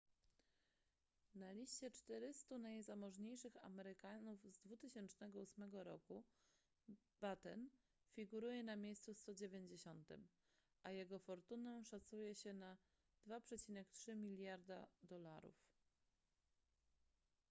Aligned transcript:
na 1.35 1.51
liście 1.51 1.91
400 1.91 2.57
najzamożniejszych 2.57 3.63
amerykanów 3.65 4.41
z 4.51 4.59
2008 4.59 5.71
roku 5.73 6.23
batten 7.21 7.69
figuruje 8.13 8.63
na 8.63 8.75
miejscu 8.75 9.13
190 9.13 10.09
a 10.83 10.91
jego 10.91 11.19
fortunę 11.19 11.83
szacuje 11.83 12.35
się 12.35 12.53
na 12.53 12.77
2,3 13.27 14.11
mld 14.15 14.87
usd 15.09 15.49